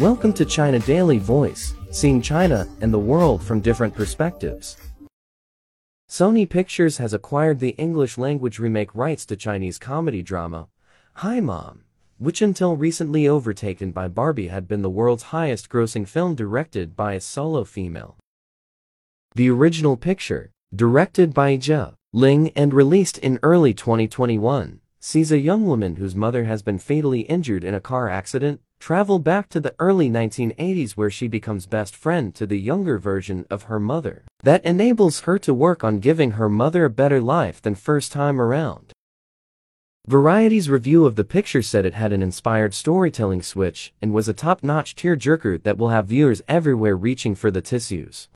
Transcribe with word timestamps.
Welcome 0.00 0.32
to 0.32 0.46
China 0.46 0.78
Daily 0.78 1.18
Voice, 1.18 1.74
seeing 1.90 2.22
China 2.22 2.66
and 2.80 2.90
the 2.90 2.98
world 2.98 3.42
from 3.42 3.60
different 3.60 3.94
perspectives. 3.94 4.78
Sony 6.08 6.48
Pictures 6.48 6.96
has 6.96 7.12
acquired 7.12 7.60
the 7.60 7.76
English 7.76 8.16
language 8.16 8.58
remake 8.58 8.94
rights 8.94 9.26
to 9.26 9.36
Chinese 9.36 9.78
comedy 9.78 10.22
drama, 10.22 10.68
Hi 11.16 11.40
Mom, 11.40 11.84
which 12.16 12.40
until 12.40 12.76
recently 12.76 13.28
overtaken 13.28 13.92
by 13.92 14.08
Barbie 14.08 14.48
had 14.48 14.66
been 14.66 14.80
the 14.80 14.88
world's 14.88 15.24
highest 15.34 15.68
grossing 15.68 16.08
film 16.08 16.34
directed 16.34 16.96
by 16.96 17.12
a 17.12 17.20
solo 17.20 17.64
female. 17.64 18.16
The 19.34 19.50
original 19.50 19.98
picture, 19.98 20.50
directed 20.74 21.34
by 21.34 21.58
Jia 21.58 21.92
Ling 22.14 22.52
and 22.56 22.72
released 22.72 23.18
in 23.18 23.38
early 23.42 23.74
2021, 23.74 24.80
sees 25.00 25.32
a 25.32 25.38
young 25.38 25.64
woman 25.64 25.96
whose 25.96 26.14
mother 26.14 26.44
has 26.44 26.62
been 26.62 26.78
fatally 26.78 27.20
injured 27.22 27.64
in 27.64 27.72
a 27.72 27.80
car 27.80 28.10
accident 28.10 28.60
travel 28.78 29.18
back 29.18 29.48
to 29.48 29.58
the 29.58 29.74
early 29.78 30.10
1980s 30.10 30.92
where 30.92 31.10
she 31.10 31.26
becomes 31.26 31.66
best 31.66 31.96
friend 31.96 32.34
to 32.34 32.46
the 32.46 32.58
younger 32.58 32.98
version 32.98 33.46
of 33.50 33.64
her 33.64 33.80
mother. 33.80 34.24
That 34.42 34.64
enables 34.64 35.20
her 35.20 35.38
to 35.40 35.54
work 35.54 35.82
on 35.82 36.00
giving 36.00 36.32
her 36.32 36.48
mother 36.48 36.84
a 36.84 36.90
better 36.90 37.20
life 37.20 37.62
than 37.62 37.74
first 37.74 38.12
time 38.12 38.40
around. 38.40 38.92
Variety's 40.06 40.68
review 40.68 41.06
of 41.06 41.16
the 41.16 41.24
picture 41.24 41.62
said 41.62 41.86
it 41.86 41.94
had 41.94 42.12
an 42.12 42.22
inspired 42.22 42.74
storytelling 42.74 43.42
switch 43.42 43.92
and 44.02 44.12
was 44.12 44.28
a 44.28 44.34
top-notch 44.34 44.96
tearjerker 44.96 45.62
that 45.62 45.78
will 45.78 45.90
have 45.90 46.06
viewers 46.06 46.42
everywhere 46.48 46.96
reaching 46.96 47.34
for 47.34 47.50
the 47.50 47.62
tissues. 47.62 48.28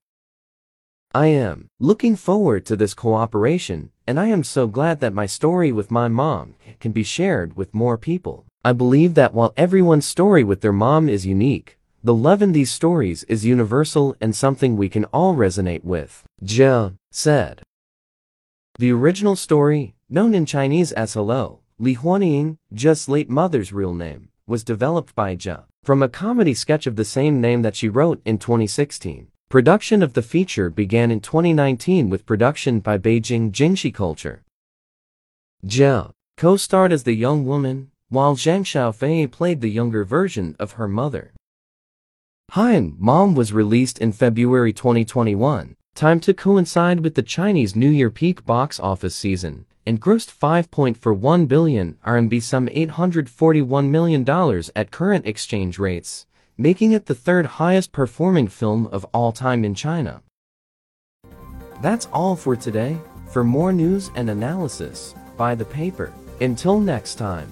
I 1.14 1.28
am 1.28 1.68
looking 1.78 2.16
forward 2.16 2.66
to 2.66 2.74
this 2.74 2.92
cooperation, 2.92 3.91
and 4.04 4.18
I 4.18 4.27
am 4.27 4.42
so 4.42 4.66
glad 4.66 4.98
that 4.98 5.14
my 5.14 5.27
story 5.27 5.70
with 5.70 5.92
my 5.92 6.09
mom 6.09 6.56
can 6.80 6.90
be 6.90 7.04
shared 7.04 7.56
with 7.56 7.73
more 7.73 7.96
people. 7.96 8.46
I 8.64 8.73
believe 8.73 9.14
that 9.14 9.32
while 9.32 9.54
everyone's 9.56 10.06
story 10.06 10.42
with 10.42 10.60
their 10.60 10.73
mom 10.73 11.09
is 11.09 11.24
unique, 11.24 11.78
the 12.02 12.12
love 12.12 12.42
in 12.42 12.51
these 12.51 12.73
stories 12.73 13.23
is 13.24 13.45
universal 13.45 14.16
and 14.20 14.35
something 14.35 14.76
we 14.76 14.88
can 14.88 15.04
all 15.07 15.37
resonate 15.37 15.85
with. 15.85 16.24
Jia 16.42 16.96
said. 17.12 17.62
The 18.80 18.90
original 18.90 19.37
story, 19.37 19.95
known 20.10 20.35
in 20.35 20.46
Chinese 20.46 20.90
as 20.90 21.15
Hello, 21.15 21.60
Li 21.79 21.95
Huanying, 21.95 22.57
Jia's 22.74 23.09
late 23.09 23.30
mother's 23.30 23.73
real 23.73 23.95
name, 23.95 24.30
was 24.48 24.65
developed 24.65 25.15
by 25.15 25.37
Jia 25.37 25.62
from 25.85 26.02
a 26.02 26.09
comedy 26.09 26.54
sketch 26.54 26.88
of 26.88 26.96
the 26.96 27.04
same 27.04 27.40
name 27.40 27.62
that 27.62 27.76
she 27.76 27.88
wrote 27.88 28.20
in 28.24 28.38
2016. 28.38 29.29
Production 29.50 30.02
of 30.02 30.14
the 30.14 30.23
feature 30.23 30.70
began 30.70 31.10
in 31.10 31.20
2019 31.20 32.10
with 32.10 32.26
production 32.26 32.80
by 32.80 32.98
Beijing 32.98 33.52
Jingxi 33.52 33.95
Culture. 33.95 34.42
Jia 35.64 36.10
co-starred 36.36 36.92
as 36.92 37.04
the 37.04 37.14
young 37.14 37.46
woman, 37.46 37.90
while 38.09 38.34
Zhang 38.34 38.64
Xiaofei 38.64 39.30
played 39.30 39.60
the 39.60 39.70
younger 39.70 40.04
version 40.04 40.56
of 40.59 40.73
her 40.73 40.88
mother. 40.88 41.32
Hi 42.51 42.90
Mom 42.98 43.34
was 43.34 43.52
released 43.52 43.98
in 43.98 44.12
February 44.12 44.73
2021, 44.73 45.76
time 45.95 46.20
to 46.20 46.34
coincide 46.34 47.01
with 47.01 47.14
the 47.14 47.23
Chinese 47.23 47.76
New 47.76 47.88
Year 47.88 48.10
peak 48.10 48.45
box 48.45 48.80
office 48.80 49.14
season, 49.14 49.66
and 49.86 50.01
grossed 50.01 50.36
5.41 50.36 51.46
billion 51.46 51.96
RMB 52.04 52.42
some 52.42 52.66
$841 52.66 53.88
million 53.88 54.29
at 54.74 54.90
current 54.90 55.26
exchange 55.26 55.79
rates, 55.79 56.26
making 56.57 56.93
it 56.93 57.07
the 57.07 57.15
third 57.15 57.47
highest 57.47 57.93
performing 57.93 58.49
film 58.49 58.87
of 58.88 59.05
all 59.13 59.33
time 59.33 59.65
in 59.65 59.74
China. 59.74 60.23
That's 61.83 62.07
all 62.13 62.37
for 62.37 62.57
today. 62.57 62.99
For 63.30 63.43
more 63.43 63.73
news 63.73 64.10
and 64.15 64.31
analysis, 64.31 65.15
buy 65.37 65.55
the 65.55 65.65
paper. 65.65 66.12
Until 66.41 66.78
next 66.78 67.16
time. 67.16 67.50